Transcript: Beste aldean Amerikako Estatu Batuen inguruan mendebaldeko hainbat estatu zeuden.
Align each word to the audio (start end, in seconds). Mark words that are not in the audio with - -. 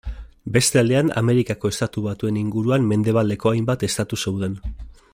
Beste 0.53 0.79
aldean 0.81 1.11
Amerikako 1.21 1.71
Estatu 1.75 2.03
Batuen 2.07 2.41
inguruan 2.45 2.91
mendebaldeko 2.95 3.55
hainbat 3.55 3.87
estatu 3.93 4.21
zeuden. 4.27 4.61